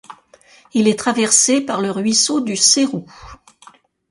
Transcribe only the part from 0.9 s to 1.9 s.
traversé par